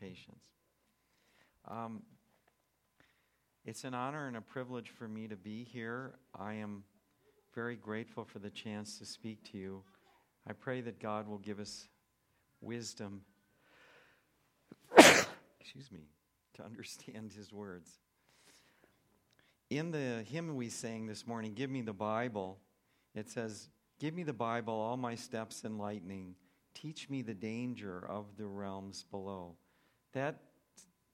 [0.00, 0.44] patience.
[1.68, 2.02] Um,
[3.64, 6.14] it's an honor and a privilege for me to be here.
[6.38, 6.84] I am
[7.54, 9.82] very grateful for the chance to speak to you.
[10.46, 11.88] I pray that God will give us
[12.60, 13.22] wisdom,
[14.96, 16.02] excuse me,
[16.54, 17.90] to understand His words.
[19.68, 22.58] In the hymn we sang this morning, Give Me the Bible,
[23.16, 23.68] it says,
[23.98, 26.36] Give me the Bible, all my steps enlightening.
[26.74, 29.56] Teach me the danger of the realms below.
[30.16, 30.36] That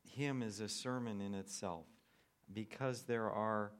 [0.04, 1.86] hymn is a sermon in itself
[2.52, 3.72] because there are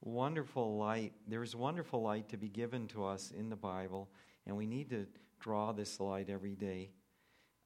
[0.00, 4.08] wonderful light, there's wonderful light to be given to us in the Bible,
[4.48, 5.06] and we need to
[5.38, 6.90] draw this light every day.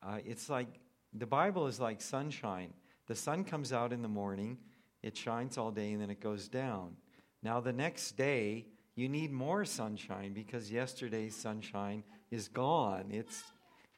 [0.02, 0.68] Uh, it's like
[1.14, 2.74] the Bible is like sunshine.
[3.06, 4.58] The sun comes out in the morning,
[5.02, 6.94] it shines all day, and then it goes down.
[7.42, 8.66] Now, the next day,
[8.96, 13.06] you need more sunshine because yesterday's sunshine is gone.
[13.10, 13.44] It's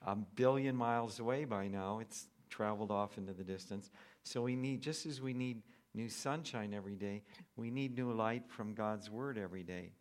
[0.06, 1.98] a billion miles away by now.
[1.98, 3.90] It's traveled off into the distance.
[4.22, 5.62] So we need, just as we need
[5.94, 7.22] new sunshine every day,
[7.56, 9.92] we need new light from God's Word every day.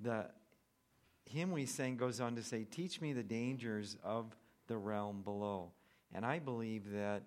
[0.00, 0.26] The
[1.24, 5.72] hymn we sang goes on to say, Teach me the dangers of the realm below.
[6.12, 7.22] And I believe that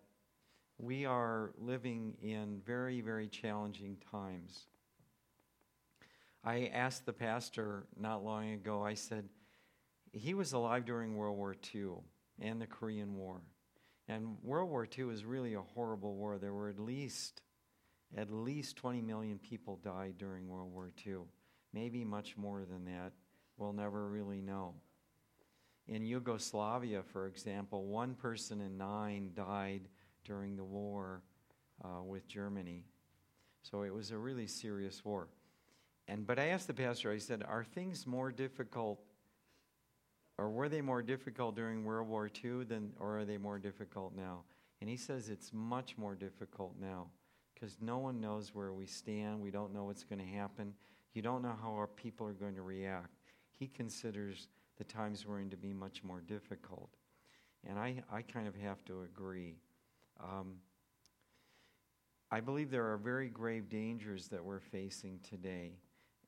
[0.78, 4.68] we are living in very, very challenging times.
[6.44, 9.28] I asked the pastor not long ago, I said,
[10.14, 11.90] he was alive during World War II
[12.40, 13.42] and the Korean War.
[14.08, 16.38] And World War II was really a horrible war.
[16.38, 17.42] There were at least
[18.16, 21.18] at least 20 million people died during World War II.
[21.74, 23.12] Maybe much more than that.
[23.58, 24.76] We'll never really know.
[25.88, 29.90] In Yugoslavia, for example, one person in nine died
[30.24, 31.22] during the war
[31.84, 32.86] uh, with Germany.
[33.62, 35.28] So it was a really serious war.
[36.08, 39.02] And but I asked the pastor, I said, are things more difficult
[40.38, 44.16] or were they more difficult during World War II than or are they more difficult
[44.16, 44.44] now?
[44.82, 47.08] And he says it's much more difficult now
[47.54, 49.42] because no one knows where we stand.
[49.42, 50.74] We don't know what's going to happen.
[51.14, 53.18] You don't know how our people are going to react.
[53.56, 56.90] He considers the times we're in to be much more difficult.
[57.68, 59.56] And I, I kind of have to agree.
[60.24, 60.58] Um,
[62.30, 65.72] I believe there are very grave dangers that we're facing today.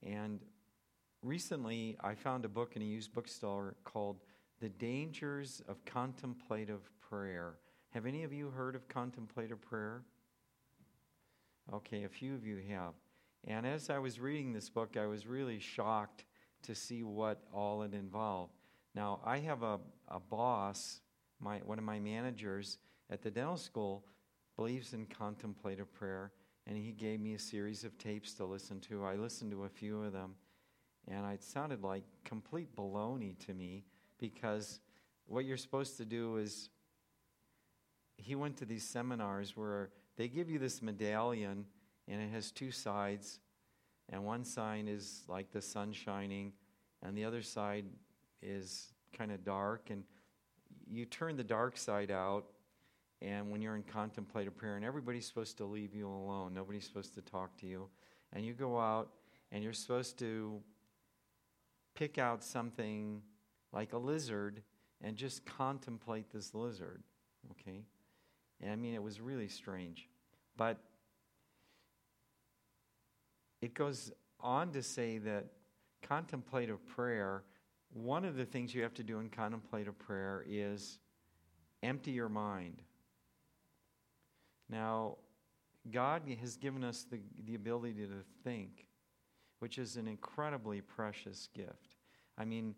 [0.01, 0.39] And
[1.23, 4.21] recently, I found a book in a used bookstore called
[4.59, 7.55] The Dangers of Contemplative Prayer.
[7.91, 10.03] Have any of you heard of contemplative prayer?
[11.73, 12.93] Okay, a few of you have.
[13.45, 16.25] And as I was reading this book, I was really shocked
[16.63, 18.53] to see what all it involved.
[18.95, 21.01] Now, I have a, a boss,
[21.39, 24.05] my, one of my managers at the dental school
[24.55, 26.31] believes in contemplative prayer,
[26.67, 29.05] and he gave me a series of tapes to listen to.
[29.05, 30.35] I listened to a few of them,
[31.09, 33.83] and it sounded like complete baloney to me
[34.19, 34.79] because
[35.25, 36.69] what you're supposed to do is
[38.17, 41.65] he went to these seminars where they give you this medallion
[42.07, 43.39] and it has two sides.
[44.09, 46.53] And one side is like the sun shining
[47.01, 47.85] and the other side
[48.41, 49.89] is kind of dark.
[49.89, 50.03] And
[50.89, 52.45] you turn the dark side out
[53.21, 57.15] and when you're in contemplative prayer, and everybody's supposed to leave you alone, nobody's supposed
[57.15, 57.89] to talk to you,
[58.31, 59.09] and you go out
[59.51, 60.61] and you're supposed to
[61.95, 63.21] pick out something
[63.71, 64.61] like a lizard
[65.01, 67.03] and just contemplate this lizard,
[67.51, 67.83] okay?
[68.61, 70.09] And I mean, it was really strange.
[70.57, 70.77] But
[73.61, 75.45] it goes on to say that
[76.01, 77.43] contemplative prayer,
[77.93, 80.99] one of the things you have to do in contemplative prayer is
[81.83, 82.81] empty your mind.
[84.69, 85.17] Now,
[85.89, 88.85] God has given us the, the ability to think,
[89.59, 91.95] which is an incredibly precious gift.
[92.37, 92.75] I mean,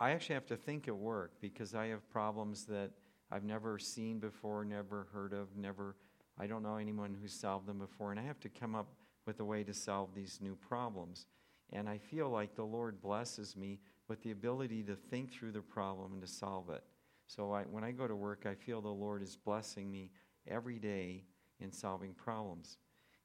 [0.00, 2.90] I actually have to think at work because I have problems that
[3.30, 5.96] I've never seen before, never heard of, never,
[6.38, 8.88] I don't know anyone who's solved them before, and I have to come up
[9.26, 11.26] with a way to solve these new problems.
[11.72, 15.60] And I feel like the Lord blesses me with the ability to think through the
[15.60, 16.82] problem and to solve it.
[17.26, 20.10] So I, when I go to work, I feel the Lord is blessing me
[20.46, 21.24] every day
[21.60, 22.78] in solving problems.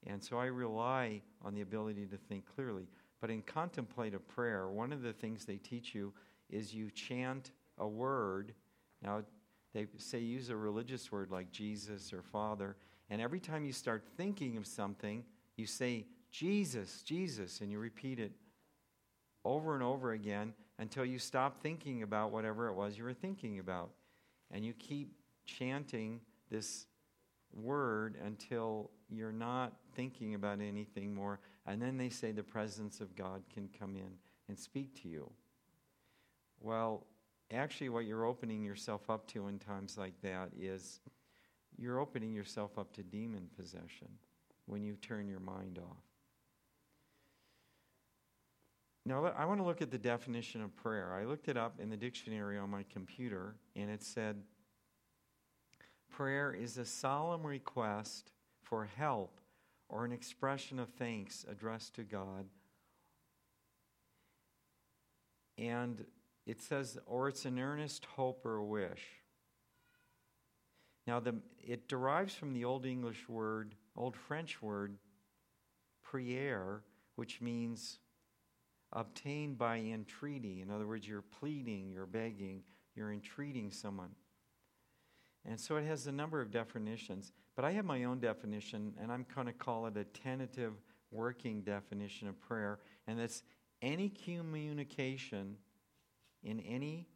[0.08, 2.88] And so I rely on the ability to think clearly.
[3.22, 6.14] But in contemplative prayer, one of the things they teach you
[6.50, 8.54] is you chant a word.
[9.02, 9.24] Now,
[9.74, 12.76] they say use a religious word like Jesus or Father.
[13.10, 15.24] And every time you start thinking of something,
[15.56, 18.32] you say, Jesus, Jesus, and you repeat it
[19.46, 23.60] over and over again until you stop thinking about whatever it was you were thinking
[23.60, 23.92] about.
[24.52, 25.14] And you keep
[25.46, 26.88] chanting this
[27.56, 31.40] word until you're not thinking about anything more.
[31.66, 34.12] And then they say the presence of God can come in
[34.48, 35.30] and speak to you.
[36.60, 37.06] Well,
[37.52, 41.00] actually, what you're opening yourself up to in times like that is
[41.78, 44.10] you're opening yourself up to demon possession
[44.66, 46.04] when you turn your mind off.
[49.06, 51.14] Now, I want to look at the definition of prayer.
[51.14, 54.42] I looked it up in the dictionary on my computer, and it said
[56.14, 58.32] prayer is a solemn request
[58.62, 59.42] for help
[59.90, 62.46] or an expression of thanks addressed to God.
[65.58, 66.06] And
[66.46, 69.04] it says, or it's an earnest hope or a wish.
[71.06, 74.96] Now, the, it derives from the Old English word, Old French word,
[76.08, 76.80] prière,
[77.16, 78.00] which means
[78.94, 80.62] obtained by entreaty.
[80.62, 82.64] In other words, you're pleading, you're begging,
[82.96, 84.10] you're entreating someone.
[85.46, 87.34] And so it has a number of definitions.
[87.56, 90.74] But I have my own definition, and I'm going to call it a tentative
[91.12, 92.80] working definition of prayer.
[93.08, 93.44] And that's
[93.82, 95.58] any communication
[96.44, 97.08] in any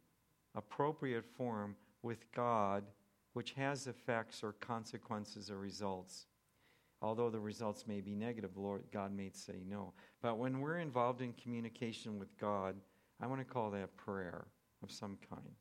[0.54, 2.84] appropriate form with God
[3.32, 6.26] which has effects or consequences or results.
[7.00, 9.92] Although the results may be negative, Lord God may say no.
[10.20, 12.74] But when we're involved in communication with God,
[13.20, 14.46] I want to call that prayer
[14.82, 15.54] of some kind.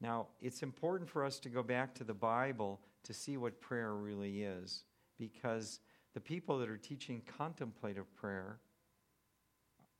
[0.00, 3.94] Now, it's important for us to go back to the Bible to see what prayer
[3.94, 4.84] really is,
[5.18, 5.80] because
[6.14, 8.58] the people that are teaching contemplative prayer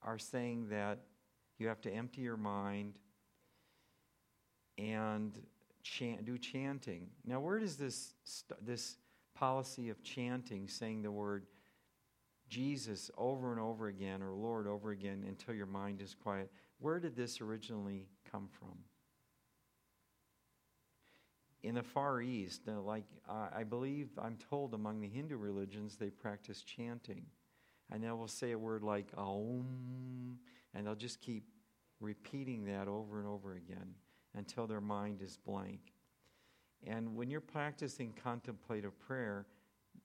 [0.03, 1.01] are saying that
[1.59, 2.99] you have to empty your mind
[4.79, 5.39] and
[5.83, 7.09] chant, do chanting.
[7.25, 8.15] Now, where does this,
[8.63, 8.97] this
[9.35, 11.47] policy of chanting, saying the word
[12.49, 17.01] Jesus over and over again, or Lord over again until your mind is quiet, where
[17.01, 18.79] did this originally come from?
[21.63, 26.11] In the Far East, uh, like I believe, I'm told among the Hindu religions, they
[26.11, 27.25] practice chanting.
[27.91, 30.39] And they will say a word like Aum,
[30.75, 31.45] and they'll just keep
[32.01, 33.95] repeating that over and over again
[34.35, 35.81] until their mind is blank.
[36.87, 39.47] And when you're practicing contemplative prayer,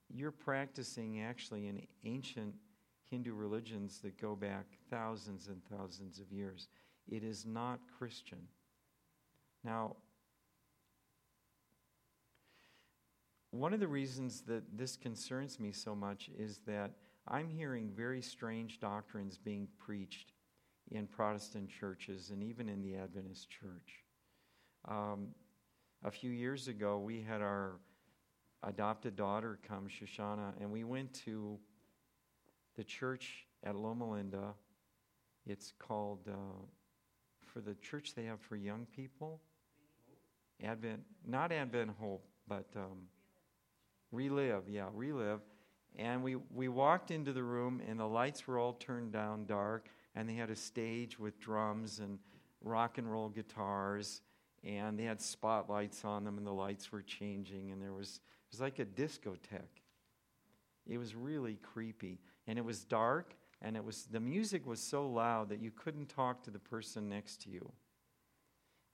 [0.10, 2.56] you're practicing actually in ancient
[3.10, 6.70] Hindu religions that go back thousands and thousands of years.
[7.08, 8.40] It is not Christian.
[9.64, 9.98] Now,
[13.54, 16.90] one of the reasons that this concerns me so much is that
[17.28, 20.32] I'm hearing very strange doctrines being preached
[20.90, 24.04] in Protestant churches and even in the Adventist church.
[24.88, 25.28] Um,
[26.04, 27.74] a few years ago, we had our
[28.64, 31.60] adopted daughter come, Shoshana, and we went to
[32.76, 34.56] the church at Loma Linda.
[35.46, 36.66] It's called, uh,
[37.46, 39.42] for the church they have for young people,
[40.64, 43.04] Advent, not Advent Hope, but um,
[44.14, 45.42] Relive, yeah, Relive.
[45.98, 49.90] And we, we walked into the room, and the lights were all turned down dark,
[50.16, 52.18] and they had a stage with drums and
[52.64, 54.22] rock and roll guitars
[54.64, 58.52] and they had spotlights on them and the lights were changing and there was it
[58.52, 59.82] was like a discotheque.
[60.88, 65.08] It was really creepy and it was dark and it was the music was so
[65.08, 67.72] loud that you couldn't talk to the person next to you.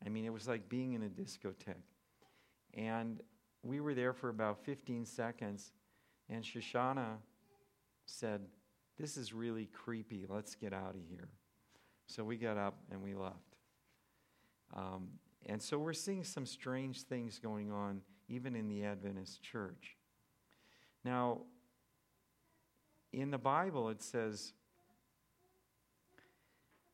[0.05, 1.75] I mean it was like being in a discotheque.
[2.73, 3.21] And
[3.63, 5.71] we were there for about 15 seconds
[6.29, 7.17] and shoshana
[8.05, 8.41] said
[8.97, 11.29] this is really creepy let's get out of here
[12.07, 13.55] so we got up and we left
[14.75, 15.07] um,
[15.45, 19.97] and so we're seeing some strange things going on even in the Adventist church.
[21.03, 21.39] Now,
[23.11, 24.53] in the Bible, it says,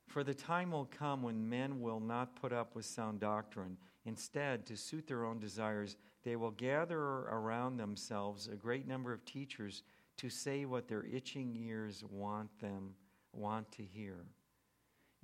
[0.08, 3.78] For the time will come when men will not put up with sound doctrine.
[4.06, 9.26] Instead, to suit their own desires, they will gather around themselves a great number of
[9.26, 9.84] teachers
[10.18, 12.94] to say what their itching ears want them
[13.34, 14.26] want to hear.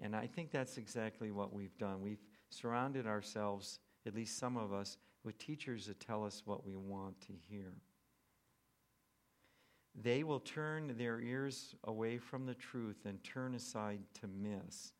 [0.01, 2.01] And I think that's exactly what we've done.
[2.01, 6.75] We've surrounded ourselves, at least some of us, with teachers that tell us what we
[6.75, 7.73] want to hear.
[9.93, 14.93] They will turn their ears away from the truth and turn aside to miss.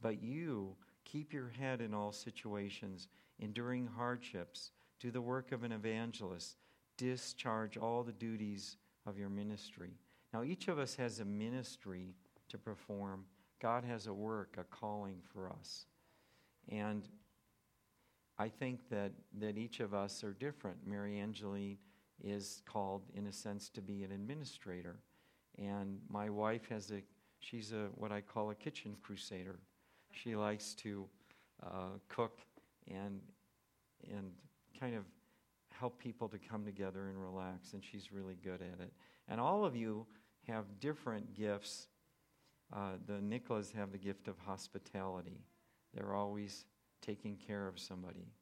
[0.00, 0.76] But you
[1.10, 6.56] keep your head in all situations, enduring hardships, do the work of an evangelist,
[6.96, 9.92] discharge all the duties of your ministry.
[10.32, 12.14] Now, each of us has a ministry
[12.48, 13.24] to perform.
[13.60, 15.86] God has a work, a calling for us.
[16.68, 17.08] And
[18.38, 20.76] I think that, that each of us are different.
[20.86, 21.78] Mary Angeline
[22.22, 24.96] is called, in a sense, to be an administrator.
[25.56, 27.02] And my wife has a,
[27.40, 29.58] she's a, what I call a kitchen crusader.
[30.12, 31.06] She likes to
[31.62, 32.38] uh, cook
[32.88, 33.20] and,
[34.10, 34.30] and
[34.78, 35.04] kind of
[35.70, 38.92] help people to come together and relax, and she's really good at it.
[39.28, 40.06] And all of you
[40.48, 41.88] have different gifts.
[42.74, 45.40] Uh, the Nicholas have the gift of hospitality.
[45.94, 46.64] They're always
[47.00, 48.32] taking care of somebody.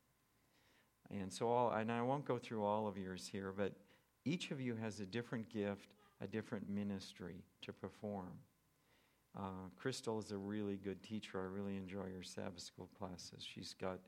[1.10, 3.72] And so, all, and I won't go through all of yours here, but
[4.24, 8.32] each of you has a different gift, a different ministry to perform.
[9.36, 11.40] Uh, Crystal is a really good teacher.
[11.40, 13.44] I really enjoy her Sabbath school classes.
[13.44, 13.98] She's got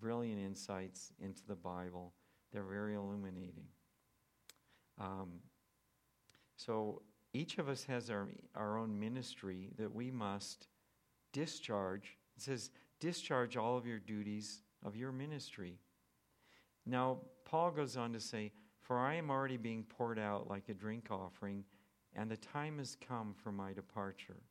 [0.00, 2.12] brilliant insights into the Bible,
[2.52, 3.66] they're very illuminating.
[5.00, 5.30] Um,
[6.56, 7.02] so,
[7.32, 10.68] each of us has our, our own ministry that we must
[11.32, 12.18] discharge.
[12.36, 15.78] It says, discharge all of your duties of your ministry.
[16.84, 18.52] Now, Paul goes on to say,
[18.82, 21.64] For I am already being poured out like a drink offering,
[22.14, 24.42] and the time has come for my departure.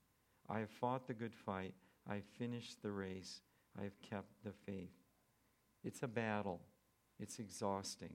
[0.51, 1.73] I have fought the good fight,
[2.09, 3.41] I have finished the race,
[3.79, 4.91] I have kept the faith.
[5.83, 6.59] It's a battle,
[7.19, 8.13] it's exhausting,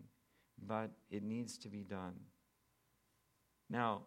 [0.66, 2.14] but it needs to be done.
[3.70, 4.02] Now,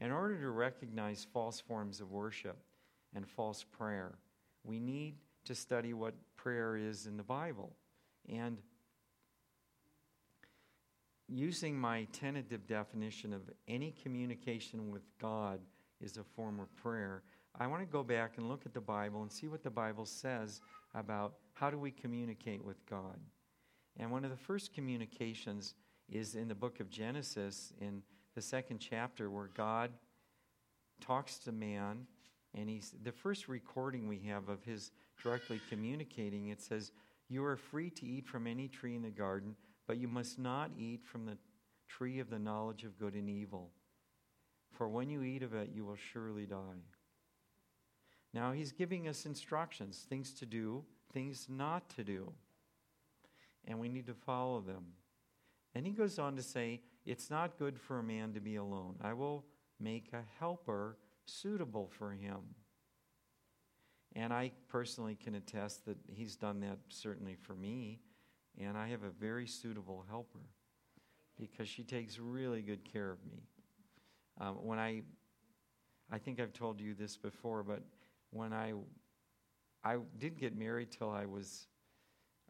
[0.00, 2.56] in order to recognize false forms of worship
[3.14, 4.16] and false prayer,
[4.64, 7.76] we need to study what prayer is in the Bible.
[8.28, 8.58] And
[11.28, 15.60] using my tentative definition of any communication with God
[16.00, 17.22] is a form of prayer,
[17.58, 20.06] I want to go back and look at the Bible and see what the Bible
[20.06, 20.60] says
[20.94, 23.18] about how do we communicate with God.
[23.98, 25.74] And one of the first communications
[26.08, 28.02] is in the book of Genesis, in
[28.34, 29.90] the second chapter, where God
[31.00, 32.06] talks to man.
[32.54, 36.48] And he's the first recording we have of his directly communicating.
[36.48, 36.92] It says,
[37.28, 40.70] You are free to eat from any tree in the garden, but you must not
[40.78, 41.36] eat from the
[41.88, 43.70] tree of the knowledge of good and evil.
[44.72, 46.84] For when you eat of it, you will surely die.
[48.34, 52.32] Now, he's giving us instructions, things to do, things not to do.
[53.66, 54.84] And we need to follow them.
[55.74, 58.96] And he goes on to say, It's not good for a man to be alone.
[59.00, 59.44] I will
[59.80, 62.40] make a helper suitable for him.
[64.16, 68.00] And I personally can attest that he's done that certainly for me.
[68.60, 70.40] And I have a very suitable helper
[71.38, 73.42] because she takes really good care of me.
[74.40, 75.02] Um, when I,
[76.10, 77.82] I think I've told you this before, but
[78.30, 78.72] when I,
[79.84, 81.66] I didn't get married till I was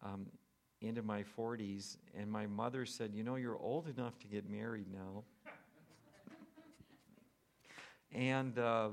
[0.03, 0.27] um,
[0.81, 4.87] into my 40s, and my mother said, You know, you're old enough to get married
[4.93, 5.25] now.
[8.13, 8.91] and uh,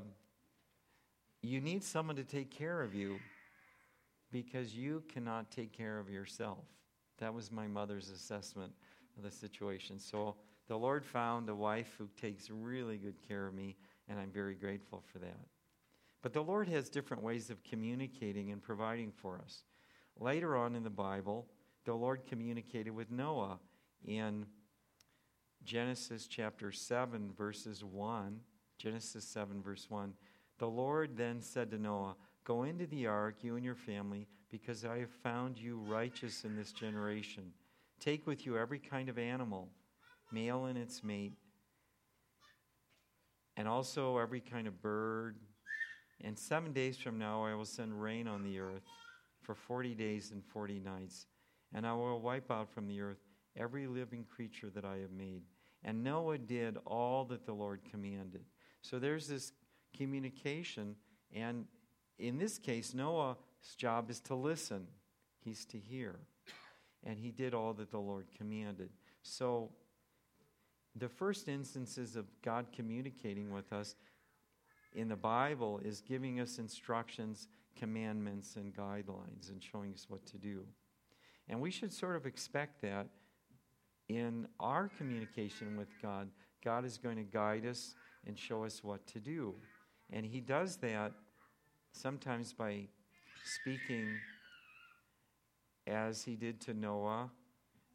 [1.41, 3.19] you need someone to take care of you
[4.31, 6.65] because you cannot take care of yourself.
[7.19, 8.73] That was my mother's assessment
[9.17, 9.99] of the situation.
[9.99, 10.35] So
[10.67, 13.77] the Lord found a wife who takes really good care of me,
[14.09, 15.37] and I'm very grateful for that.
[16.25, 19.61] But the Lord has different ways of communicating and providing for us.
[20.19, 21.45] Later on in the Bible,
[21.83, 23.59] the Lord communicated with Noah
[24.03, 24.47] in
[25.63, 28.39] Genesis chapter 7, verses 1.
[28.79, 30.13] Genesis 7, verse 1.
[30.57, 34.83] The Lord then said to Noah, Go into the ark, you and your family, because
[34.83, 37.51] I have found you righteous in this generation.
[37.99, 39.69] Take with you every kind of animal,
[40.31, 41.33] male and its mate,
[43.55, 45.35] and also every kind of bird.
[46.21, 48.83] And seven days from now I will send rain on the earth
[49.41, 51.27] for forty days and forty nights
[51.75, 53.17] and I will wipe out from the earth
[53.57, 55.43] every living creature that I have made.
[55.83, 58.45] And Noah did all that the Lord commanded.
[58.81, 59.51] So there's this
[59.95, 60.95] communication,
[61.33, 61.65] and
[62.17, 63.35] in this case, Noah's
[63.77, 64.87] job is to listen,
[65.43, 66.15] he's to hear.
[67.03, 68.89] And he did all that the Lord commanded.
[69.21, 69.69] So
[70.95, 73.95] the first instances of God communicating with us
[74.95, 80.37] in the Bible is giving us instructions, commandments, and guidelines and showing us what to
[80.37, 80.63] do.
[81.49, 83.07] And we should sort of expect that
[84.07, 86.29] in our communication with God,
[86.63, 89.53] God is going to guide us and show us what to do.
[90.11, 91.11] And He does that
[91.91, 92.87] sometimes by
[93.43, 94.07] speaking
[95.87, 97.29] as He did to Noah,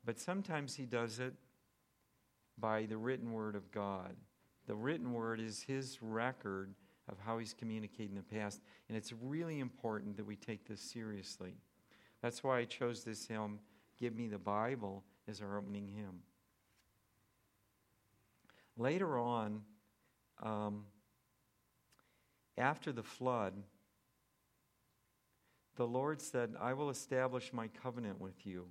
[0.04, 1.35] but sometimes He does it
[2.59, 4.14] by the written word of God.
[4.66, 6.75] The written word is His record
[7.12, 10.81] of how He's communicated in the past, and it's really important that we take this
[10.81, 11.55] seriously.
[12.23, 13.61] That's why I chose this hymn,
[13.99, 16.21] Give Me the Bible, as our opening hymn.
[18.76, 19.62] Later on,
[20.43, 20.85] um,
[22.57, 23.55] after the flood,
[25.76, 28.67] the Lord said, I will establish my covenant with you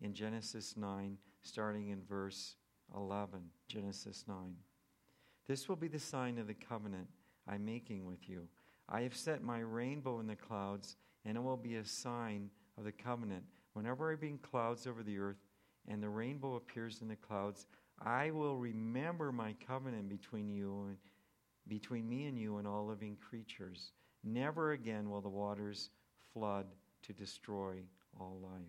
[0.00, 2.56] in Genesis 9, starting in verse
[2.94, 3.40] 11.
[3.68, 4.54] Genesis 9.
[5.46, 7.08] This will be the sign of the covenant
[7.48, 8.48] I'm making with you.
[8.88, 12.84] I have set my rainbow in the clouds, and it will be a sign of
[12.84, 13.44] the covenant.
[13.74, 15.42] Whenever I bring clouds over the earth
[15.88, 17.66] and the rainbow appears in the clouds,
[18.04, 20.96] I will remember my covenant between you and
[21.68, 23.92] between me and you and all living creatures.
[24.24, 25.90] Never again will the waters
[26.32, 26.66] flood
[27.02, 27.76] to destroy
[28.18, 28.62] all life.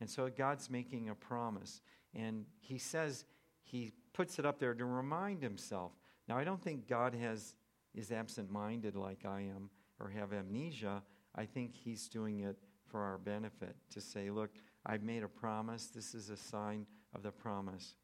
[0.00, 1.80] And so God's making a promise.
[2.14, 3.24] And he says,
[3.62, 5.92] he puts it up there to remind himself.
[6.28, 7.54] Now, I don't think God has,
[7.94, 9.70] is absent minded like I am
[10.00, 11.02] or have amnesia.
[11.34, 12.56] I think he's doing it
[12.90, 14.50] for our benefit to say, look,
[14.84, 15.86] I've made a promise.
[15.86, 17.94] This is a sign of the promise.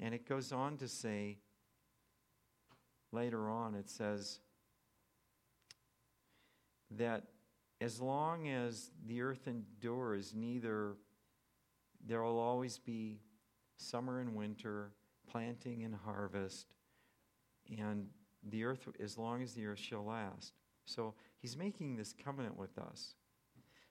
[0.00, 1.38] And it goes on to say,
[3.12, 4.40] later on, it says
[6.90, 7.24] that
[7.80, 10.96] as long as the earth endures, neither
[12.06, 13.20] there will always be
[13.76, 14.92] summer and winter,
[15.30, 16.66] planting and harvest,
[17.78, 18.06] and
[18.50, 20.52] the earth, as long as the earth shall last.
[20.84, 23.14] So he's making this covenant with us.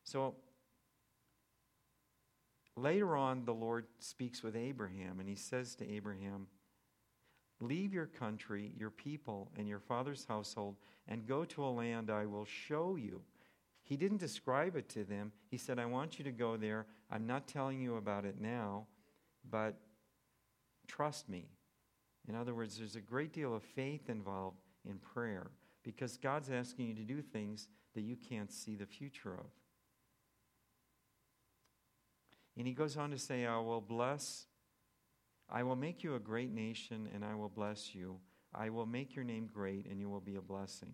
[0.04, 0.36] So
[2.76, 6.48] later on, the Lord speaks with Abraham, and he says to Abraham,
[7.60, 10.76] Leave your country, your people, and your father's household,
[11.08, 13.22] and go to a land I will show you.
[13.84, 15.32] He didn't describe it to them.
[15.50, 16.86] He said, I want you to go there.
[17.12, 18.88] I'm not telling you about it now,
[19.50, 19.76] but
[20.88, 21.48] trust me.
[22.28, 25.52] In other words, there's a great deal of faith involved in prayer
[25.84, 29.46] because God's asking you to do things that you can't see the future of.
[32.58, 34.46] And he goes on to say, I will bless,
[35.50, 38.18] I will make you a great nation, and I will bless you.
[38.54, 40.94] I will make your name great, and you will be a blessing.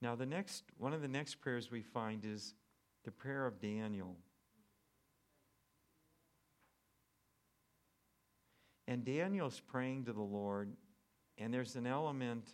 [0.00, 2.54] Now, the next, one of the next prayers we find is
[3.04, 4.16] the prayer of Daniel.
[8.92, 10.70] And Daniel's praying to the Lord,
[11.38, 12.46] and there's an element.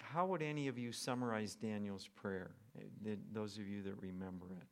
[0.00, 2.52] How would any of you summarize Daniel's prayer?
[2.80, 4.68] Eh, those of you that remember it.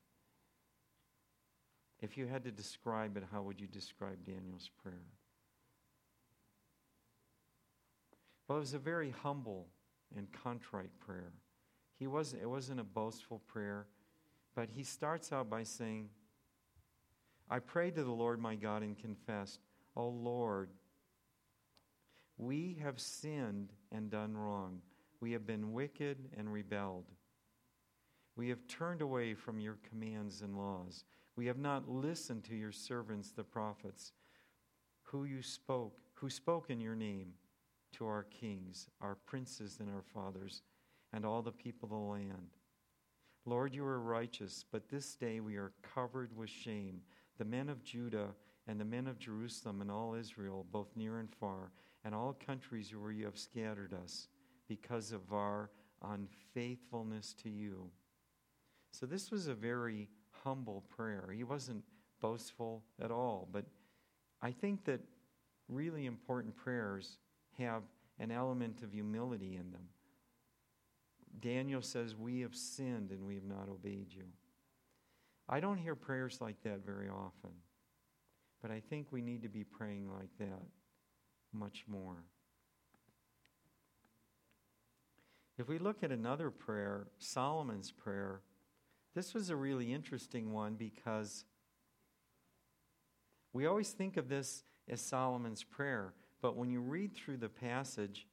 [2.00, 5.03] If you had to describe it, how would you describe Daniel's prayer?
[8.47, 9.67] Well, it was a very humble
[10.17, 11.33] and contrite prayer.
[11.99, 13.88] He wasn't, it wasn't a boastful prayer,
[14.55, 16.09] but he starts out by saying,
[17.50, 19.65] I prayed to the Lord my God and confessed,
[19.97, 20.71] O Lord,
[22.37, 24.83] we have sinned and done wrong.
[25.20, 27.07] We have been wicked and rebelled.
[28.37, 31.05] We have turned away from your commands and laws.
[31.37, 34.12] We have not listened to your servants, the prophets,
[35.03, 37.33] who you spoke, who spoke in your name
[37.92, 40.62] to our kings, our princes, and our fathers
[41.12, 42.51] and all the people of the land.
[43.47, 47.01] Lord, you are righteous, but this day we are covered with shame.
[47.38, 48.35] The men of Judah
[48.68, 51.70] and the men of Jerusalem and all Israel, both near and far,
[52.05, 54.29] and all countries where you have scattered us
[54.68, 55.70] because of our
[56.02, 57.90] unfaithfulness to you.
[58.90, 61.31] So, this was a very humble prayer.
[61.35, 61.85] He wasn't
[62.20, 63.64] boastful at all, but
[64.42, 65.00] I think that
[65.68, 67.18] really important prayers
[67.59, 67.83] have
[68.18, 69.88] an element of humility in them.
[71.40, 74.24] Daniel says, We have sinned and we have not obeyed you.
[75.48, 77.50] I don't hear prayers like that very often,
[78.62, 80.62] but I think we need to be praying like that
[81.53, 82.25] much more.
[85.59, 88.42] If we look at another prayer, Solomon's prayer,
[89.14, 91.45] this was a really interesting one because
[93.55, 98.27] we always think of this as Solomon's prayer, but when you read through the passage,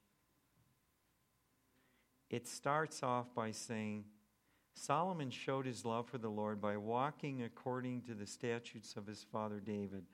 [2.30, 4.04] it starts off by saying,
[4.76, 9.24] Solomon showed his love for the Lord by walking according to the statutes of his
[9.32, 10.06] father David,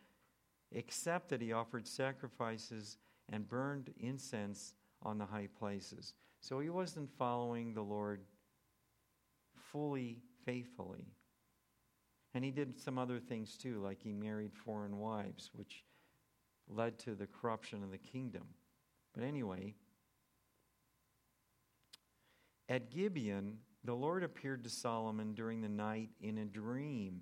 [0.71, 2.97] except that he offered sacrifices
[3.31, 6.13] and burned incense on the high places.
[6.41, 8.21] So he wasn't following the Lord
[9.71, 11.07] fully, faithfully.
[12.33, 15.83] And he did some other things too, like he married foreign wives, which
[16.67, 18.43] led to the corruption of the kingdom.
[19.15, 19.73] But anyway,
[22.67, 27.21] at Gibeon, the Lord appeared to Solomon during the night in a dream.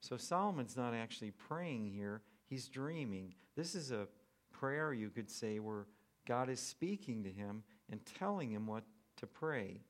[0.00, 3.34] So Solomon's not actually praying here, he's dreaming.
[3.56, 4.06] This is a
[4.52, 5.86] prayer, you could say, where
[6.26, 8.84] God is speaking to him and telling him what
[9.16, 9.80] to pray.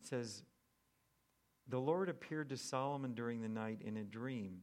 [0.00, 0.42] It says,
[1.68, 4.58] The Lord appeared to Solomon during the night in a dream.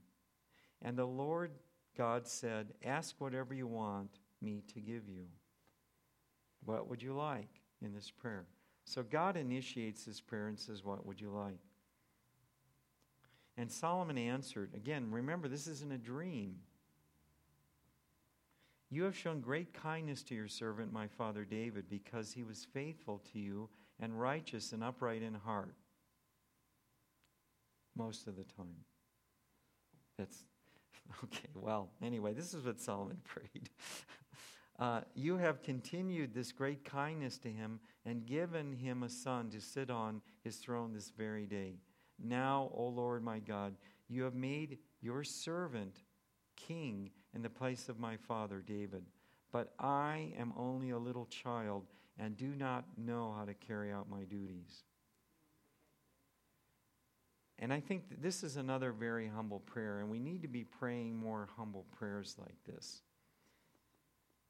[0.81, 1.51] And the Lord
[1.97, 5.25] God said, Ask whatever you want me to give you.
[6.65, 8.45] What would you like in this prayer?
[8.85, 11.59] So God initiates this prayer and says, What would you like?
[13.57, 16.57] And Solomon answered, again, remember, this isn't a dream.
[18.89, 23.21] You have shown great kindness to your servant, my father David, because he was faithful
[23.33, 23.67] to you
[23.99, 25.73] and righteous and upright in heart.
[27.97, 28.85] Most of the time.
[30.19, 30.43] That's
[31.23, 31.49] okay.
[31.55, 33.69] Well, anyway, this is what Solomon prayed.
[34.79, 39.59] Uh, you have continued this great kindness to him and given him a son to
[39.59, 41.73] sit on his throne this very day.
[42.23, 43.75] Now, O Lord my God,
[44.07, 46.03] you have made your servant
[46.55, 49.03] king in the place of my father David.
[49.51, 51.85] But I am only a little child
[52.19, 54.83] and do not know how to carry out my duties.
[57.59, 61.15] And I think this is another very humble prayer, and we need to be praying
[61.15, 63.01] more humble prayers like this.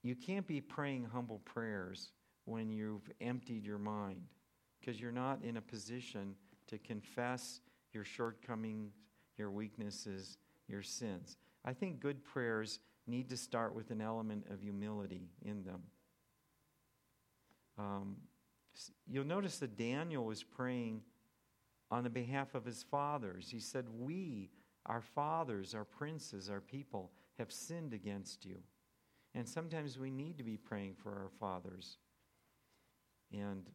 [0.07, 2.11] You can't be praying humble prayers
[2.45, 4.21] when you've emptied your mind
[4.79, 6.33] because you're not in a position
[6.67, 7.59] to confess
[7.91, 8.93] your shortcomings,
[9.37, 10.37] your weaknesses,
[10.69, 11.35] your sins.
[11.65, 15.83] I think good prayers need to start with an element of humility in them.
[17.77, 18.15] Um,
[19.07, 21.01] you'll notice that Daniel was praying
[21.91, 23.49] on the behalf of his fathers.
[23.51, 24.51] He said, We,
[24.85, 28.59] our fathers, our princes, our people, have sinned against you.
[29.37, 31.99] And sometimes we need to be praying for our fathers
[33.31, 33.69] and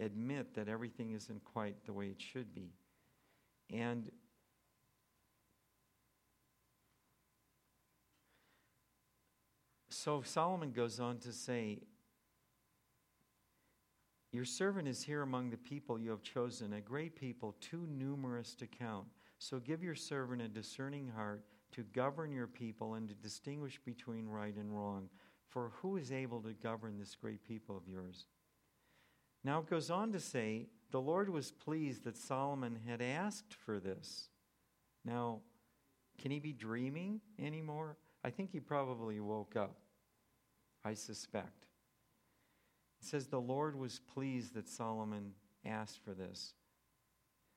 [0.00, 2.70] admit that everything isn't quite the way it should be.
[3.70, 4.10] And
[9.90, 11.80] so Solomon goes on to say,
[14.30, 18.54] Your servant is here among the people you have chosen, a great people, too numerous
[18.54, 19.08] to count.
[19.38, 24.28] So give your servant a discerning heart to govern your people and to distinguish between
[24.28, 25.08] right and wrong.
[25.48, 28.26] For who is able to govern this great people of yours?
[29.44, 33.80] Now it goes on to say, the Lord was pleased that Solomon had asked for
[33.80, 34.28] this.
[35.04, 35.40] Now,
[36.20, 37.96] can he be dreaming anymore?
[38.24, 39.78] I think he probably woke up.
[40.84, 41.66] I suspect.
[43.00, 45.32] It says the Lord was pleased that Solomon
[45.64, 46.54] asked for this.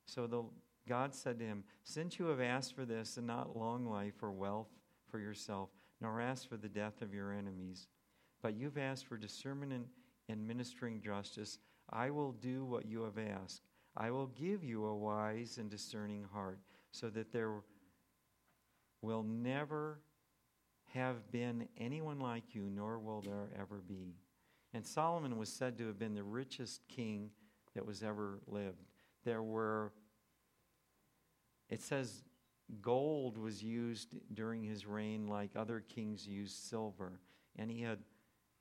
[0.07, 0.43] So the,
[0.87, 4.31] God said to him, Since you have asked for this and not long life or
[4.31, 4.69] wealth
[5.09, 5.69] for yourself,
[6.01, 7.87] nor asked for the death of your enemies,
[8.41, 9.73] but you've asked for discernment
[10.29, 13.61] and, ministering justice, I will do what you have asked.
[13.95, 16.59] I will give you a wise and discerning heart,
[16.91, 17.51] so that there
[19.01, 19.99] will never
[20.93, 24.15] have been anyone like you, nor will there ever be.
[24.73, 27.29] And Solomon was said to have been the richest king
[27.75, 28.83] that was ever lived.
[29.23, 29.93] There were,
[31.69, 32.23] it says,
[32.81, 37.19] gold was used during his reign like other kings used silver.
[37.55, 37.99] And he had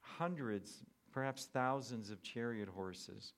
[0.01, 3.33] hundreds, perhaps thousands of chariot horses.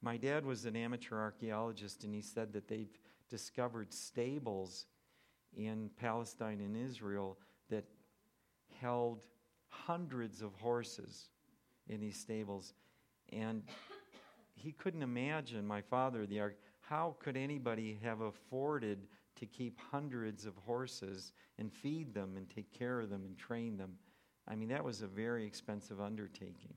[0.00, 4.86] My dad was an amateur archaeologist, and he said that they've discovered stables
[5.56, 7.38] in Palestine and Israel
[7.70, 7.84] that
[8.80, 9.22] held
[9.68, 11.28] hundreds of horses
[11.88, 12.74] in these stables.
[13.32, 13.62] And
[14.54, 20.44] he couldn't imagine, my father, the arch, how could anybody have afforded to keep hundreds
[20.44, 23.94] of horses and feed them and take care of them and train them?
[24.46, 26.74] I mean, that was a very expensive undertaking.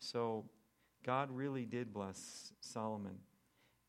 [0.00, 0.44] So
[1.04, 3.16] God really did bless Solomon.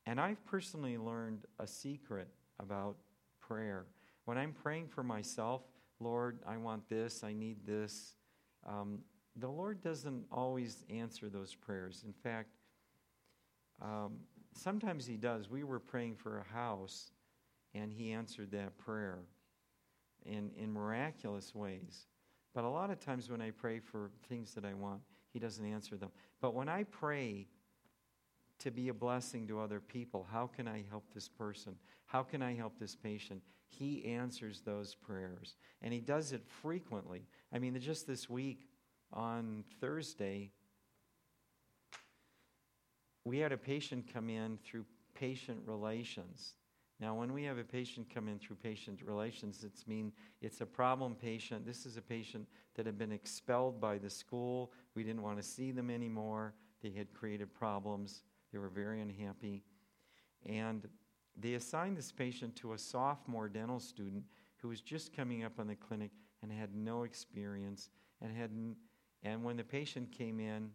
[0.06, 2.28] And I've personally learned a secret
[2.60, 2.98] about
[3.40, 3.86] prayer.
[4.26, 5.62] When I'm praying for myself,
[6.00, 8.16] Lord, I want this, I need this,
[8.68, 9.00] um,
[9.36, 12.04] the Lord doesn't always answer those prayers.
[12.06, 12.50] In fact,
[13.82, 14.18] um,
[14.56, 15.50] sometimes He does.
[15.50, 17.12] We were praying for a house,
[17.74, 19.20] and He answered that prayer
[20.26, 22.08] in, in miraculous ways.
[22.54, 25.66] But a lot of times when I pray for things that I want, He doesn't
[25.66, 26.12] answer them.
[26.42, 27.48] But when I pray
[28.60, 31.76] to be a blessing to other people, how can I help this person?
[32.06, 33.42] How can I help this patient?
[33.68, 35.56] He answers those prayers.
[35.82, 37.28] And He does it frequently.
[37.52, 38.68] I mean, just this week
[39.12, 40.52] on Thursday,
[43.26, 46.56] we had a patient come in through patient relations.
[47.00, 50.66] Now, when we have a patient come in through patient relations, it's mean it's a
[50.66, 51.66] problem patient.
[51.66, 54.72] This is a patient that had been expelled by the school.
[54.96, 56.54] We didn't want to see them anymore.
[56.82, 58.24] They had created problems.
[58.52, 59.64] They were very unhappy.
[60.46, 60.88] And
[61.36, 64.24] they assigned this patient to a sophomore dental student
[64.58, 67.90] who was just coming up on the clinic and had no experience
[68.22, 68.52] and had
[69.24, 70.70] and when the patient came in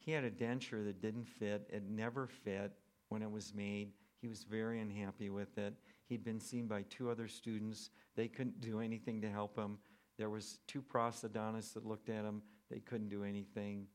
[0.00, 1.68] he had a denture that didn't fit.
[1.72, 2.72] It never fit
[3.08, 3.92] when it was made.
[4.20, 5.74] He was very unhappy with it.
[6.08, 7.90] He'd been seen by two other students.
[8.16, 9.78] They couldn't do anything to help him.
[10.18, 12.42] There was two prosthodontists that looked at him.
[12.70, 13.86] They couldn't do anything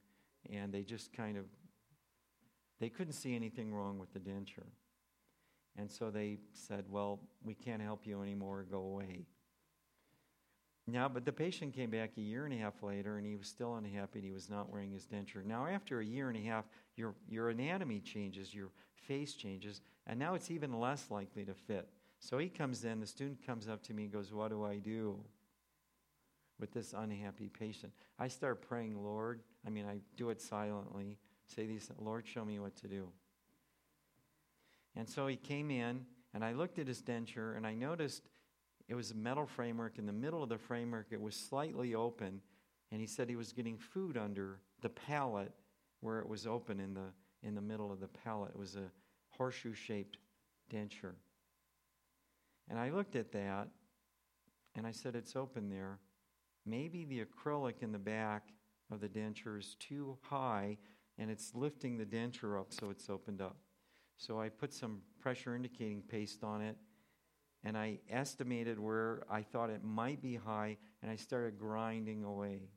[0.51, 1.45] and they just kind of
[2.79, 4.69] they couldn't see anything wrong with the denture.
[5.77, 9.25] And so they said, Well, we can't help you anymore, go away.
[10.87, 13.47] Now, but the patient came back a year and a half later and he was
[13.47, 15.43] still unhappy and he was not wearing his denture.
[15.43, 18.69] Now, after a year and a half, your, your anatomy changes, your
[19.07, 21.89] face changes, and now it's even less likely to fit.
[22.19, 24.77] So he comes in, the student comes up to me and goes, What do I
[24.77, 25.19] do?
[26.59, 27.93] with this unhappy patient.
[28.17, 29.41] I start praying, Lord.
[29.65, 31.17] I mean, I do it silently.
[31.47, 33.09] Say these, Lord, show me what to do.
[34.95, 38.23] And so he came in, and I looked at his denture, and I noticed
[38.87, 39.97] it was a metal framework.
[39.97, 42.41] In the middle of the framework, it was slightly open,
[42.91, 45.53] and he said he was getting food under the palate
[46.01, 47.07] where it was open in the,
[47.43, 48.51] in the middle of the palate.
[48.51, 48.91] It was a
[49.29, 50.17] horseshoe shaped
[50.71, 51.15] denture.
[52.69, 53.69] And I looked at that,
[54.75, 55.99] and I said, It's open there.
[56.65, 58.49] Maybe the acrylic in the back
[58.91, 60.77] of the denture is too high
[61.17, 63.57] and it's lifting the denture up so it's opened up.
[64.17, 66.77] So I put some pressure indicating paste on it
[67.65, 72.69] and I estimated where I thought it might be high and I started grinding away.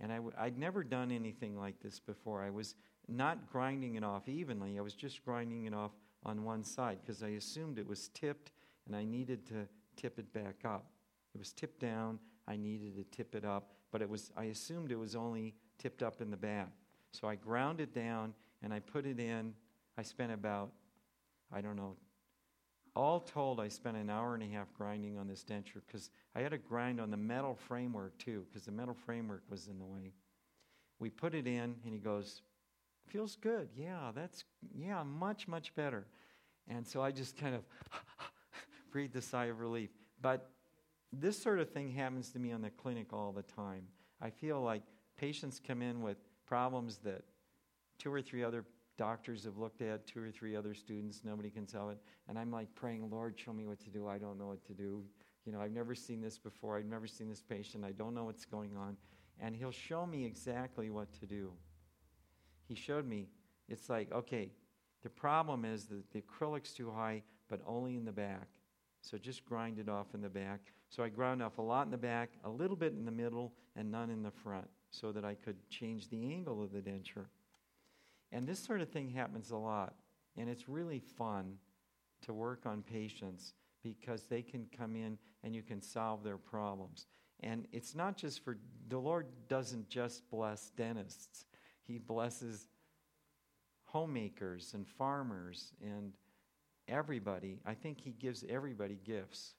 [0.00, 2.42] And i w- I'd never done anything like this before.
[2.42, 2.74] I was
[3.08, 5.92] not grinding it off evenly, I was just grinding it off
[6.24, 8.52] on one side because I assumed it was tipped
[8.86, 10.86] and I needed to tip it back up.
[11.34, 14.90] It was tipped down, I needed to tip it up, but it was I assumed
[14.90, 16.70] it was only tipped up in the back.
[17.12, 19.52] So I ground it down and I put it in.
[19.98, 20.70] I spent about
[21.52, 21.96] I don't know
[22.94, 26.40] all told, I spent an hour and a half grinding on this denture because I
[26.40, 29.84] had to grind on the metal framework too, because the metal framework was in the
[29.84, 30.12] way.
[30.98, 32.42] We put it in, and he goes,
[33.08, 33.68] Feels good.
[33.76, 36.06] Yeah, that's, yeah, much, much better.
[36.68, 37.62] And so I just kind of
[38.90, 39.90] breathed a sigh of relief.
[40.20, 40.48] But
[41.12, 43.82] this sort of thing happens to me on the clinic all the time.
[44.20, 44.82] I feel like
[45.16, 47.22] patients come in with problems that
[47.98, 48.64] two or three other
[48.98, 51.98] doctors have looked at, two or three other students, nobody can tell it.
[52.28, 54.06] And I'm like praying, Lord, show me what to do.
[54.08, 55.02] I don't know what to do.
[55.44, 56.78] You know, I've never seen this before.
[56.78, 57.84] I've never seen this patient.
[57.84, 58.96] I don't know what's going on.
[59.40, 61.52] And he'll show me exactly what to do.
[62.68, 63.28] He showed me,
[63.68, 64.50] it's like, okay,
[65.02, 68.48] the problem is that the acrylic's too high, but only in the back.
[69.00, 70.60] So just grind it off in the back.
[70.88, 73.52] So I ground off a lot in the back, a little bit in the middle,
[73.74, 77.26] and none in the front, so that I could change the angle of the denture.
[78.32, 79.94] And this sort of thing happens a lot.
[80.36, 81.58] And it's really fun
[82.22, 87.06] to work on patients because they can come in and you can solve their problems.
[87.40, 88.56] And it's not just for,
[88.88, 91.44] the Lord doesn't just bless dentists,
[91.82, 92.66] He blesses
[93.84, 96.12] homemakers and farmers and
[96.88, 97.60] everybody.
[97.66, 99.54] I think He gives everybody gifts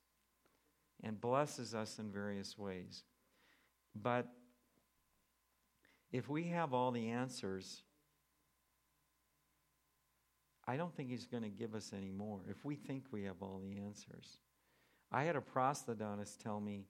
[1.04, 3.04] and blesses us in various ways.
[3.96, 4.28] But
[6.12, 7.84] if we have all the answers,
[10.68, 13.42] I don't think he's going to give us any more if we think we have
[13.42, 14.40] all the answers.
[15.12, 16.86] I had a prosthodontist tell me,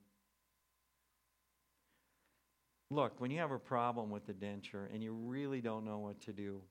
[2.90, 6.22] Look, when you have a problem with the denture and you really don't know what
[6.22, 6.62] to do,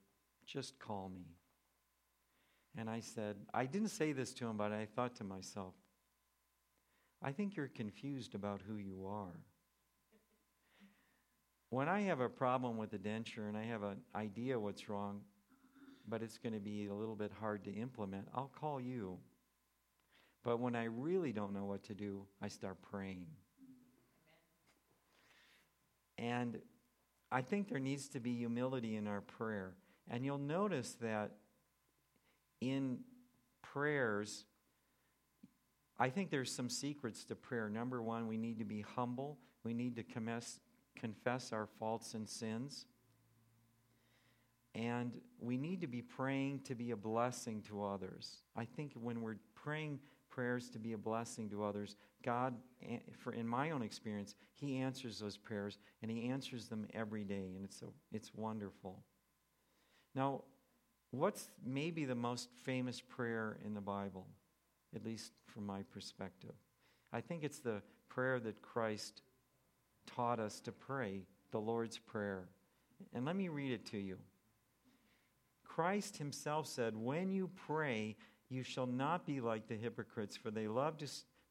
[0.46, 1.24] just call me.
[2.78, 5.74] And I said, I didn't say this to him, but I thought to myself,
[7.20, 9.40] I think you're confused about who you are.
[11.70, 15.22] When I have a problem with the denture and I have an idea what's wrong,
[16.08, 19.18] but it's going to be a little bit hard to implement, I'll call you.
[20.42, 23.26] But when I really don't know what to do, I start praying.
[26.18, 26.58] And
[27.30, 29.74] I think there needs to be humility in our prayer.
[30.10, 31.32] And you'll notice that
[32.60, 32.98] in
[33.62, 34.44] prayers,
[35.98, 37.68] I think there's some secrets to prayer.
[37.68, 40.60] Number one, we need to be humble, we need to confess,
[40.96, 42.86] confess our faults and sins.
[44.74, 48.38] And we need to be praying to be a blessing to others.
[48.56, 49.98] I think when we're praying
[50.30, 52.54] prayers to be a blessing to others, God,
[52.88, 57.24] eh, for in my own experience, He answers those prayers and He answers them every
[57.24, 57.82] day, and it's,
[58.12, 59.02] it's wonderful.
[60.14, 60.42] Now,
[61.11, 64.26] what's maybe the most famous prayer in the Bible,
[64.96, 66.54] at least from my perspective?
[67.12, 69.20] I think it's the prayer that Christ
[70.06, 72.48] taught us to pray, the Lord's Prayer.
[73.12, 74.18] And let me read it to you.
[75.74, 78.16] Christ himself said, When you pray,
[78.50, 81.06] you shall not be like the hypocrites, for they love to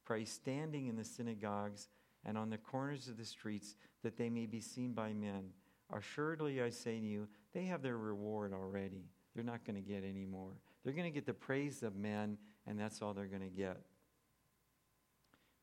[0.05, 1.87] pray standing in the synagogues
[2.23, 5.45] and on the corners of the streets, that they may be seen by men.
[5.91, 9.05] Assuredly, I say to you, they have their reward already.
[9.33, 10.51] They're not going to get any more.
[10.83, 13.77] They're going to get the praise of men, and that's all they're going to get.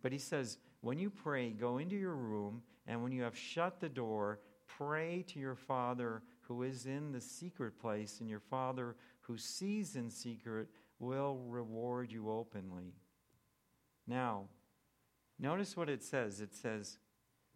[0.03, 3.79] But he says, when you pray, go into your room, and when you have shut
[3.79, 8.97] the door, pray to your Father who is in the secret place, and your Father
[9.21, 12.95] who sees in secret will reward you openly.
[14.07, 14.45] Now,
[15.39, 16.41] notice what it says.
[16.41, 16.99] It says,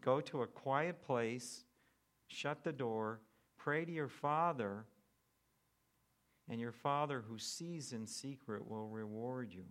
[0.02, 1.64] Go to a quiet place,
[2.26, 3.20] shut the door,
[3.56, 4.84] pray to your Father,
[6.48, 9.64] and your Father who sees in secret will reward you.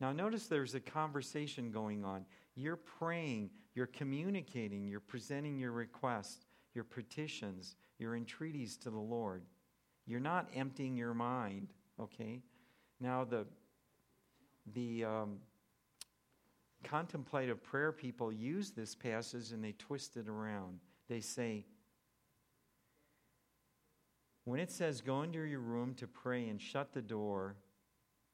[0.00, 2.24] Now, notice there's a conversation going on.
[2.54, 9.42] You're praying, you're communicating, you're presenting your requests, your petitions, your entreaties to the Lord.
[10.06, 11.68] You're not emptying your mind,
[12.00, 12.42] okay?
[13.00, 13.46] Now, the,
[14.74, 15.38] the um,
[16.84, 20.80] contemplative prayer people use this passage and they twist it around.
[21.08, 21.64] They say,
[24.44, 27.56] when it says, go into your room to pray and shut the door,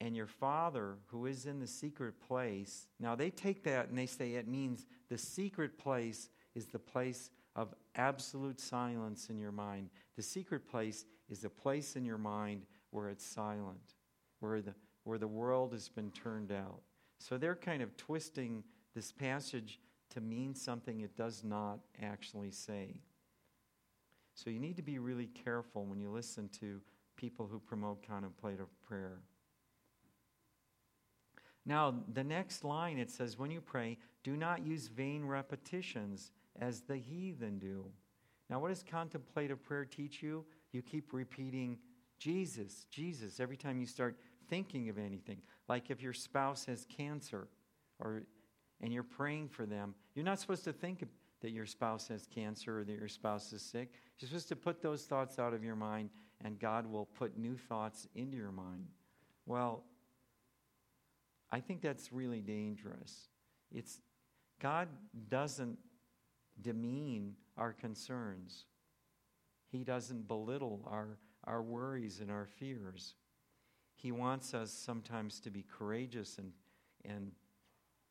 [0.02, 4.06] and your Father who is in the secret place, now they take that and they
[4.06, 9.90] say it means the secret place is the place of absolute silence in your mind.
[10.16, 13.94] The secret place is a place in your mind where it's silent,
[14.40, 16.80] where the, where the world has been turned out.
[17.18, 19.78] So they're kind of twisting this passage
[20.10, 23.00] to mean something it does not actually say.
[24.34, 26.80] So you need to be really careful when you listen to
[27.16, 29.20] people who promote contemplative prayer.
[31.64, 36.82] Now, the next line it says, when you pray, do not use vain repetitions as
[36.82, 37.86] the heathen do.
[38.48, 40.44] Now, what does contemplative prayer teach you?
[40.72, 41.78] You keep repeating
[42.18, 44.16] Jesus, Jesus, every time you start
[44.48, 45.38] thinking of anything.
[45.68, 47.48] Like if your spouse has cancer
[47.98, 48.22] or
[48.80, 51.04] and you're praying for them, you're not supposed to think
[51.40, 53.92] that your spouse has cancer or that your spouse is sick.
[54.18, 56.10] You're supposed to put those thoughts out of your mind,
[56.44, 58.86] and God will put new thoughts into your mind.
[59.46, 59.84] Well,
[61.50, 63.28] I think that's really dangerous.
[63.72, 64.00] It's
[64.60, 64.88] God
[65.28, 65.78] doesn't
[66.60, 68.64] demean our concerns.
[69.70, 73.14] He doesn't belittle our, our worries and our fears.
[73.94, 76.52] He wants us sometimes to be courageous and,
[77.04, 77.32] and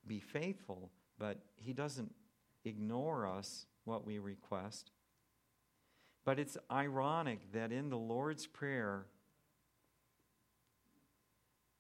[0.08, 2.14] be faithful, but He doesn't
[2.66, 4.92] ignore us, what we request.
[6.24, 9.06] But it's ironic that in the Lord's Prayer,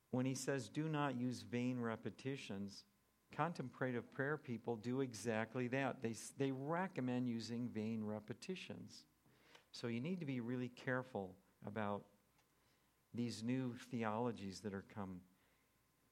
[0.10, 2.84] when He says, do not use vain repetitions,
[3.36, 6.02] contemplative prayer people do exactly that.
[6.02, 9.06] They, they recommend using vain repetitions.
[9.72, 12.04] So you need to be really careful about
[13.14, 15.22] these new theologies that are coming.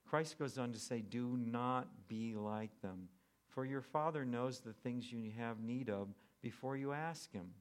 [0.09, 3.09] Christ goes on to say, Do not be like them,
[3.47, 6.07] for your Father knows the things you have need of
[6.41, 7.51] before you ask Him.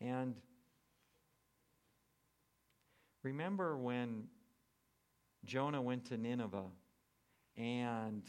[0.00, 0.34] And
[3.22, 4.24] remember when
[5.44, 6.64] Jonah went to Nineveh
[7.60, 8.22] and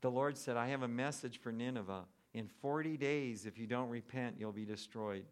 [0.00, 2.04] the Lord said, I have a message for Nineveh.
[2.34, 5.24] In 40 days, if you don't repent, you'll be destroyed.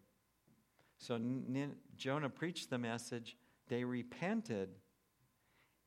[0.98, 3.37] So Nin- Jonah preached the message.
[3.68, 4.68] They repented,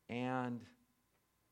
[0.09, 0.59] and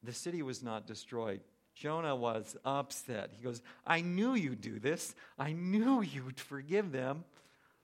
[0.04, 1.42] the city was not destroyed.
[1.74, 3.32] Jonah was upset.
[3.32, 5.16] He goes, I knew you'd do this.
[5.38, 7.24] I knew you'd forgive them.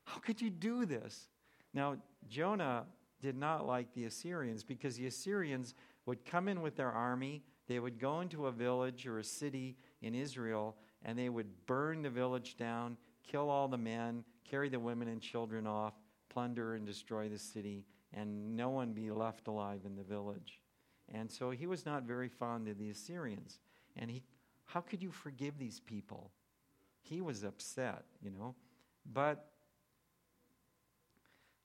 [0.04, 1.30] How could you do this?
[1.74, 1.98] Now,
[2.28, 2.86] Jonah
[3.22, 5.76] did not like the Assyrians because the Assyrians
[6.06, 7.44] would come in with their army.
[7.68, 12.02] They would go into a village or a city in Israel and they would burn
[12.02, 15.94] the village down, kill all the men, carry the women and children off,
[16.30, 20.62] plunder and destroy the city, and no one be left alive in the village.
[21.14, 23.60] And so he was not very fond of the Assyrians.
[23.96, 24.24] And he,
[24.66, 26.32] how could you forgive these people?
[27.02, 28.56] He was upset, you know.
[29.14, 29.48] But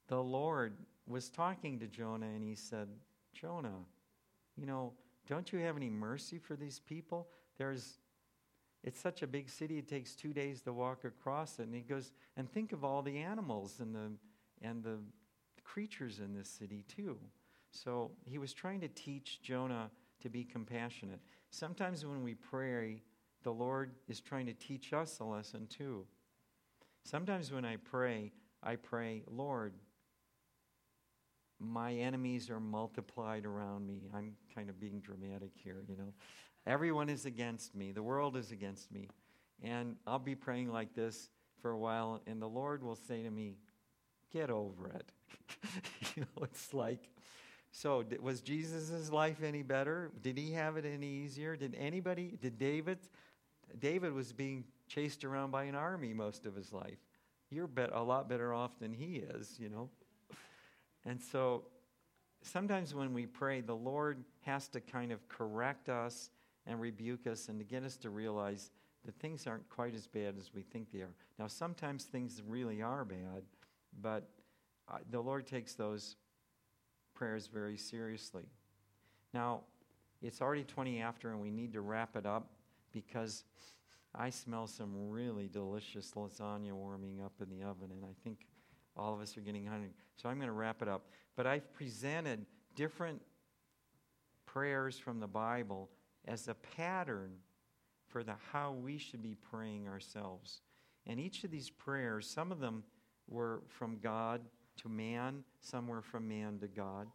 [0.08, 0.74] the Lord
[1.06, 2.88] was talking to Jonah and he said,
[3.32, 3.86] Jonah,
[4.60, 4.92] you know,
[5.26, 7.28] don't you have any mercy for these people?
[7.56, 7.98] There's
[8.82, 11.82] it's such a big city it takes two days to walk across it and he
[11.82, 14.12] goes and think of all the animals and the
[14.62, 14.98] and the
[15.64, 17.16] creatures in this city too.
[17.70, 21.20] So he was trying to teach jonah to be compassionate.
[21.50, 23.02] Sometimes when we pray
[23.42, 26.06] the lord is trying to teach us a lesson too.
[27.04, 29.72] Sometimes when i pray i pray lord
[31.60, 34.08] my enemies are multiplied around me.
[34.14, 36.12] I'm kind of being dramatic here, you know.
[36.66, 37.92] Everyone is against me.
[37.92, 39.08] The world is against me.
[39.62, 41.28] And I'll be praying like this
[41.60, 43.56] for a while, and the Lord will say to me,
[44.32, 45.12] Get over it.
[46.16, 47.10] you know, it's like,
[47.72, 50.12] so was Jesus' life any better?
[50.22, 51.56] Did he have it any easier?
[51.56, 52.98] Did anybody, did David?
[53.78, 56.98] David was being chased around by an army most of his life.
[57.50, 59.90] You're bet, a lot better off than he is, you know.
[61.04, 61.64] And so
[62.42, 66.30] sometimes when we pray, the Lord has to kind of correct us
[66.66, 68.70] and rebuke us and to get us to realize
[69.04, 71.14] that things aren't quite as bad as we think they are.
[71.38, 73.42] Now, sometimes things really are bad,
[74.02, 74.28] but
[74.90, 76.16] uh, the Lord takes those
[77.14, 78.44] prayers very seriously.
[79.32, 79.62] Now,
[80.22, 82.50] it's already 20 after, and we need to wrap it up
[82.92, 83.44] because
[84.14, 88.46] I smell some really delicious lasagna warming up in the oven, and I think
[88.96, 89.90] all of us are getting hungry.
[90.16, 91.06] So I'm going to wrap it up.
[91.36, 93.20] But I've presented different
[94.46, 95.88] prayers from the Bible
[96.26, 97.32] as a pattern
[98.08, 100.60] for the how we should be praying ourselves.
[101.06, 102.82] And each of these prayers, some of them
[103.28, 104.42] were from God
[104.82, 107.06] to man, some were from man to God.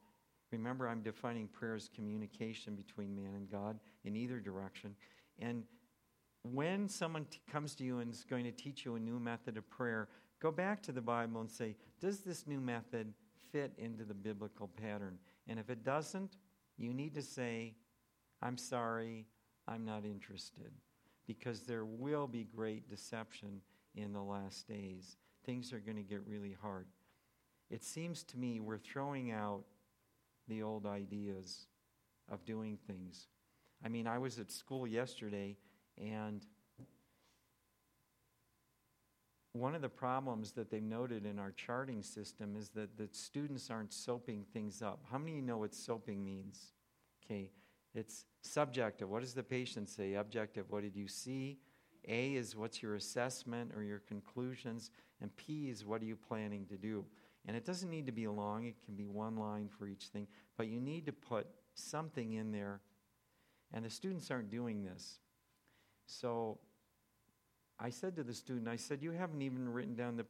[0.52, 4.96] Remember, I'm defining prayer as communication between man and God in either direction.
[5.40, 5.64] And
[6.44, 9.58] when someone t- comes to you and is going to teach you a new method
[9.58, 10.08] of prayer,
[10.46, 13.12] go back to the Bible and say, Does this new method
[13.52, 15.18] fit into the biblical pattern?
[15.48, 16.38] And if it doesn't,
[16.78, 17.74] you need to say,
[18.44, 19.26] I'm sorry,
[19.68, 20.72] I'm not interested.
[21.26, 23.60] Because there will be great deception
[23.96, 25.18] in the last days.
[25.48, 26.86] Things are going to get really hard.
[27.72, 29.64] It seems to me we're throwing out
[30.48, 31.66] the old ideas
[32.30, 33.30] of doing things.
[33.84, 35.58] I mean, I was at school yesterday,
[35.98, 36.46] and
[39.56, 43.70] one of the problems that they've noted in our charting system is that the students
[43.70, 45.00] aren't soaping things up.
[45.10, 46.74] How many of you know what soaping means?
[47.24, 47.52] Okay,
[47.94, 49.10] it's subjective.
[49.10, 50.16] What does the patient say?
[50.16, 50.66] Objective.
[50.70, 51.58] What did you see?
[52.06, 54.92] A is what's your assessment or your conclusions,
[55.22, 57.06] and P is what are you planning to do?
[57.46, 60.28] And it doesn't need to be long, it can be one line for each thing,
[60.58, 62.82] but you need to put something in there.
[63.74, 65.20] And the students aren't doing this.
[66.08, 66.60] So
[67.80, 70.26] I said to the student, I said, You haven't even written down the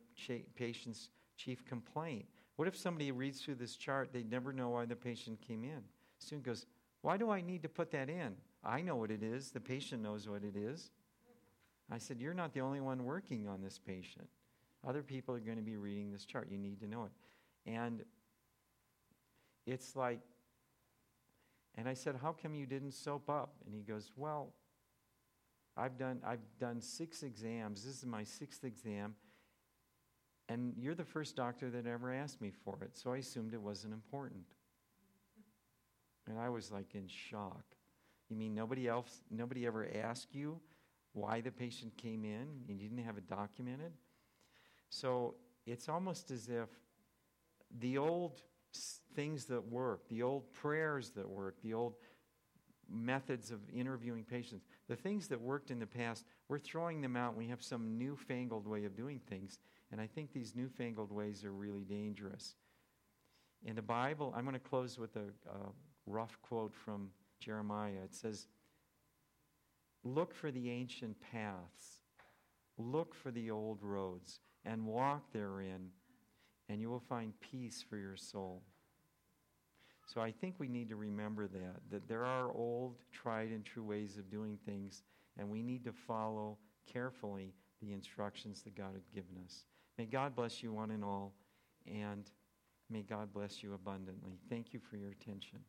[0.55, 2.25] patient's chief complaint.
[2.55, 5.83] What if somebody reads through this chart, they'd never know why the patient came in?
[6.19, 6.65] The student goes,
[7.01, 8.35] Why do I need to put that in?
[8.63, 9.51] I know what it is.
[9.51, 10.89] The patient knows what it is.
[11.91, 14.27] I said, You're not the only one working on this patient.
[14.87, 16.47] Other people are going to be reading this chart.
[16.49, 17.11] You need to know it.
[17.69, 18.03] And
[19.65, 20.19] it's like,
[21.75, 23.53] and I said, How come you didn't soap up?
[23.65, 24.53] And he goes, Well,
[25.77, 27.83] I've done, I've done six exams.
[27.83, 29.15] This is my sixth exam.
[30.47, 32.95] And you're the first doctor that ever asked me for it.
[32.95, 34.45] So I assumed it wasn't important.
[36.27, 37.63] And I was like in shock.
[38.29, 40.59] You mean nobody else, nobody ever asked you
[41.15, 42.47] why the patient came in?
[42.67, 43.93] And you didn't have it documented?
[44.89, 46.69] So it's almost as if
[47.79, 48.41] the old
[49.15, 51.95] things that work, the old prayers that work, the old
[52.91, 57.35] methods of interviewing patients, the things that worked in the past, we're throwing them out.
[57.35, 59.59] We have some newfangled way of doing things.
[59.91, 62.55] And I think these newfangled ways are really dangerous.
[63.63, 65.71] In the Bible, I'm going to close with a, a
[66.05, 67.09] rough quote from
[67.39, 68.03] Jeremiah.
[68.03, 68.47] It says,
[70.03, 72.01] Look for the ancient paths,
[72.77, 75.89] look for the old roads and walk therein,
[76.69, 78.61] and you will find peace for your soul.
[80.05, 83.83] So I think we need to remember that, that there are old, tried and true
[83.83, 85.03] ways of doing things,
[85.37, 86.57] and we need to follow
[86.91, 89.65] carefully the instructions that God had given us.
[89.97, 91.33] May God bless you one and all,
[91.87, 92.29] and
[92.89, 94.39] may God bless you abundantly.
[94.49, 95.59] Thank you for your attention.